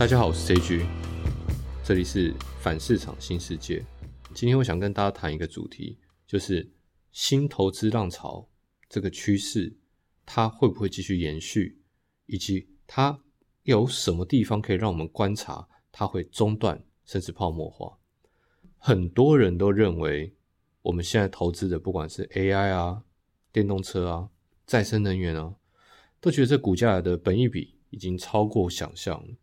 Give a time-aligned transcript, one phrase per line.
[0.00, 0.86] 大家好，我是 J G，
[1.84, 3.84] 这里是反市场新世界。
[4.32, 6.66] 今天我想跟大家谈一个主题，就是
[7.12, 8.48] 新投资浪潮
[8.88, 9.76] 这个趋势，
[10.24, 11.82] 它会不会继续延续，
[12.24, 13.20] 以及它
[13.64, 17.98] 有什么地方可以让我们观察它会中断甚至泡沫化？
[18.78, 20.34] 很多人都认为，
[20.80, 23.02] 我们现在投资的不管是 AI 啊、
[23.52, 24.30] 电动车啊、
[24.64, 25.56] 再生能源啊，
[26.22, 29.34] 都觉得这股价的本益比已经超过想象了。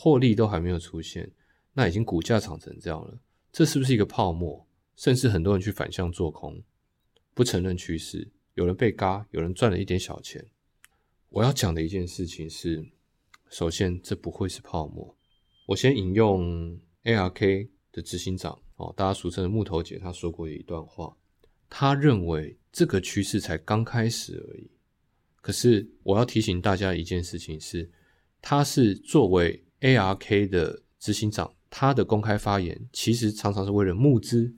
[0.00, 1.28] 获利都还没有出现，
[1.72, 3.18] 那已经股价涨成这样了，
[3.50, 4.64] 这是不是一个泡沫？
[4.94, 6.62] 甚至很多人去反向做空，
[7.34, 10.46] 不承认趋势，有人被嘎，有人赚了一点小钱。
[11.30, 12.86] 我要讲的一件事情是，
[13.50, 15.16] 首先这不会是泡沫。
[15.66, 21.16] 我先引用 ARK 的执行长哦，大家俗称的木头姐，她说过的一段话，
[21.68, 24.70] 他认为这个趋势才刚开始而已。
[25.40, 27.90] 可是我要提醒大家一件事情是，
[28.40, 34.52] 他是作为 ARK 的执行长，他的公开发言其实常常是为了募资，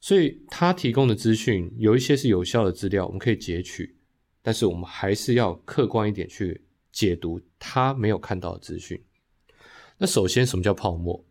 [0.00, 3.96] 所以他提供的资讯有一些是有效的资料，我们可以截取，
[4.40, 9.02] 但是我们还是要客观一点去解读他没有看到的资讯。
[9.98, 11.24] 那首先，什么叫泡沫？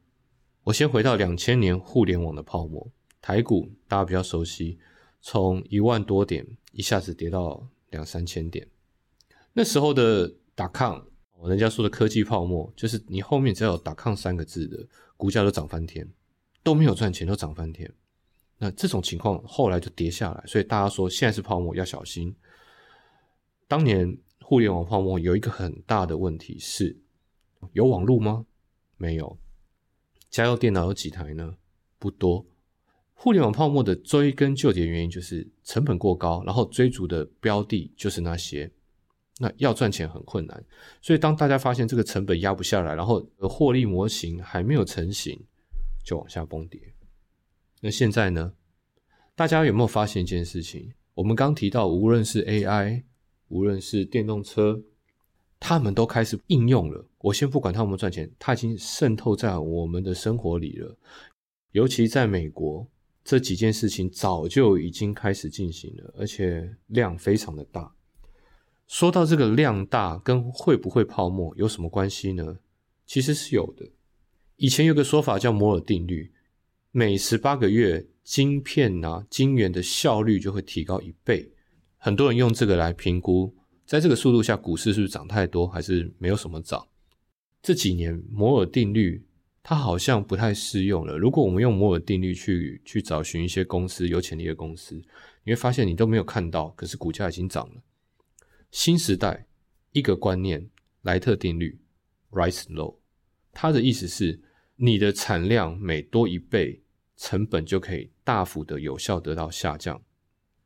[0.64, 4.78] 我先回到两千年互联网的泡沫，台股大家比较熟悉，
[5.22, 8.68] 从一万多点一下子跌到两三千点，
[9.54, 11.08] 那时候的打抗。
[11.50, 16.08] 人家说的科技泡沫，就是你后面只要有打抗三个字的，股价都涨翻天，
[16.64, 17.92] 都没有赚钱，都涨翻天。
[18.58, 22.34] 那这种情况后来就跌下来，所以大家说现在是泡沫要小心。
[23.68, 26.96] 当年互联网泡沫有一个很大的问题是，
[27.74, 28.46] 有网络吗？
[28.98, 29.38] 没有。
[30.30, 31.56] 家用电脑有几台呢？
[32.00, 32.46] 不多。
[33.14, 38.72] 互联网泡沫的追根究底原因就是成本过高，然后追逐的标的就是那些。
[39.40, 40.64] 那要赚钱很困难，
[41.02, 45.40] 所以当大家发现这个成本压不下来，然后获利模型还没有成型，
[46.04, 46.80] 就往下崩跌。
[47.82, 48.54] 那现在呢？
[49.36, 50.94] 大家有没有发现一件事情？
[51.16, 53.04] 我们刚提到，无论是 AI，
[53.48, 54.80] 无论是电动车，
[55.60, 57.04] 他们都开始应用了。
[57.18, 60.96] 我先不管他们赚钱，它已经渗透在我们的生活里了。
[61.72, 62.88] 尤其在美国，
[63.24, 67.92] 这几件事情早就已经开始进行了，而且量非常的大。
[68.88, 72.60] 说到这个量大跟会不会泡沫有什么关系呢？
[73.06, 73.90] 其实是有的。
[74.58, 76.32] 以前有个说法叫摩尔定律，
[76.92, 81.52] 每十八个月晶片啊晶圆的效率就会提高一倍。
[81.98, 83.54] 很多人用这个来评估，
[83.86, 86.86] 在这个速度下股市是不是涨太多，还是没有什么涨？
[87.62, 89.26] 这几年摩尔定律
[89.64, 91.18] 它好像不太适用了。
[91.18, 95.02] 如果我们用摩尔定律去去找寻一些公司有潜力的公司，
[95.44, 97.82] 你会发现你都没有看到，可是股价已经涨了。
[98.74, 99.46] 新时代
[99.92, 100.68] 一个观念，
[101.04, 101.80] 莱特定律
[102.32, 102.96] （Rice Law），
[103.52, 104.42] 它的意思是，
[104.78, 106.82] 你的产量每多一倍，
[107.16, 110.02] 成本就可以大幅的有效得到下降。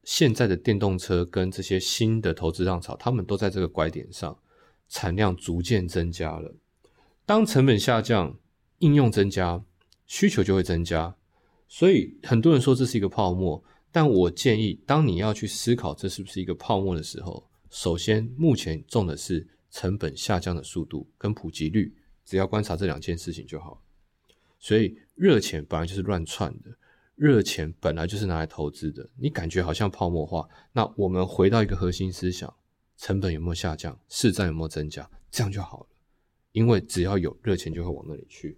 [0.05, 4.39] 现在的电动车跟这些新的投资浪潮，他们都在这个拐点上，
[4.87, 6.55] 产量逐渐增加了。
[7.25, 8.39] 当成本下降，
[8.77, 9.61] 应用增加，
[10.05, 11.13] 需求就会增加。
[11.67, 21.95] 所以很多人说这是一个泡沫，但我建议，当你要去思考这是不是一个泡沫的时候，首先，目前重的是成本下降的速度跟普及率，
[22.25, 23.83] 只要观察这两件事情就好。
[24.59, 26.77] 所以，热钱本来就是乱窜的，
[27.15, 29.09] 热钱本来就是拿来投资的。
[29.17, 32.51] 你感觉好像泡沫化，那我们回到一个核心思想：
[32.97, 35.87] 成本有没有下降，市占有没有增加，这样就好了。
[36.53, 38.57] 因为只要有热钱，就会往那里去。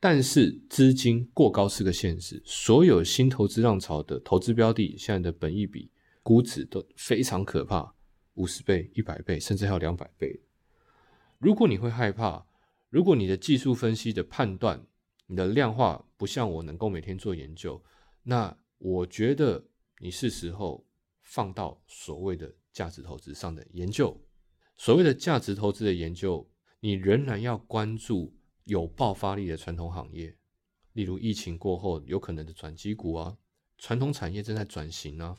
[0.00, 2.42] 但是，资金过高是个现实。
[2.44, 5.90] 所有新投资浪潮的投资标的，现在的本益比。
[6.30, 7.92] 估值都非常可怕，
[8.34, 10.40] 五十倍、一百倍，甚至还有两百倍。
[11.38, 12.46] 如果你会害怕，
[12.88, 14.86] 如果你的技术分析的判断、
[15.26, 17.82] 你的量化不像我能够每天做研究，
[18.22, 19.66] 那我觉得
[19.98, 20.86] 你是时候
[21.22, 24.16] 放到所谓的价值投资上的研究。
[24.76, 28.32] 所谓的价值投资的研究，你仍然要关注
[28.66, 30.32] 有爆发力的传统行业，
[30.92, 33.36] 例如疫情过后有可能的转机股啊，
[33.78, 35.36] 传统产业正在转型啊。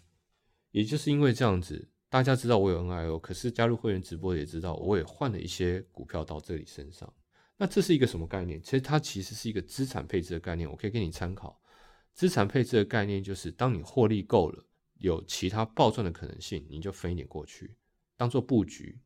[0.72, 7.14] 也就是因为这样子，大家知道我有 NIO，可是加入会员直播也知道，我也换了一些股票到这里身上。
[7.58, 8.62] 那这是一个什么概念？
[8.62, 11.62] 其实它其实是一个资产配置的概念，我可以给你参考。
[12.14, 14.66] 资产配置的概念就是，当你获利够了，
[14.98, 17.76] 有其他暴赚的可能性，你就分一点过去，
[18.18, 19.00] 当做布局。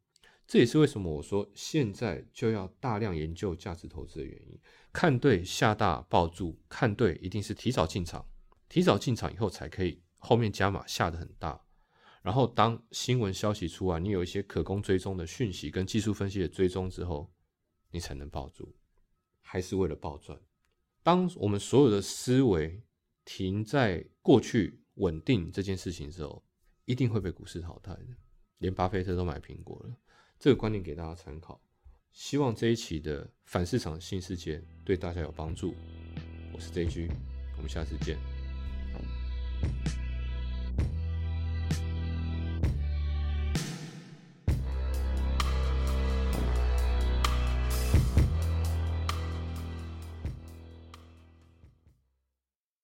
[0.48, 4.60] 这也是为什么我说现在就要大量研究价值投资的原因。
[4.94, 8.26] 看对下大抱住，看对一定是提早进场，
[8.70, 10.02] 提早进场以后才可以。
[10.26, 11.62] 后面加码下的很大，
[12.24, 17.32] 然后当新闻消息出来，你有一些可供追踪的讯息跟技术分析的追踪之后，
[17.92, 18.76] 你才能抱住，
[19.42, 20.40] 还是为了暴赚？
[21.04, 22.82] 当我们所有的思维
[23.24, 26.44] 停在过去稳定这件事情之后，
[26.86, 28.08] 一定会被股市淘汰的。
[28.58, 29.96] 连巴菲特都买苹果了，
[30.40, 31.62] 这个观点给大家参考。
[32.12, 35.76] 希望这一期的反市场新世界对大家有帮助。
[36.54, 37.10] 我是 J G，
[37.58, 38.18] 我们下次见。